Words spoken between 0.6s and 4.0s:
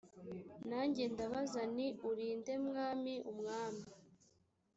nanjye ndabaza nti uri nde mwami umwami